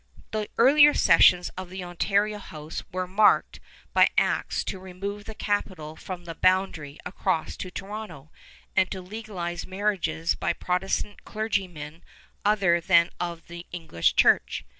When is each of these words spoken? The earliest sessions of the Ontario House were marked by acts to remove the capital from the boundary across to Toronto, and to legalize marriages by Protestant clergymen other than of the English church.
The 0.31 0.49
earliest 0.57 1.03
sessions 1.03 1.49
of 1.49 1.69
the 1.69 1.83
Ontario 1.83 2.39
House 2.39 2.81
were 2.91 3.05
marked 3.05 3.59
by 3.93 4.09
acts 4.17 4.63
to 4.63 4.79
remove 4.79 5.25
the 5.25 5.35
capital 5.35 5.95
from 5.95 6.25
the 6.25 6.33
boundary 6.33 6.97
across 7.05 7.55
to 7.57 7.69
Toronto, 7.69 8.31
and 8.75 8.89
to 8.89 8.99
legalize 8.99 9.67
marriages 9.67 10.33
by 10.33 10.53
Protestant 10.53 11.23
clergymen 11.23 12.03
other 12.43 12.81
than 12.81 13.11
of 13.19 13.45
the 13.45 13.67
English 13.71 14.15
church. 14.15 14.65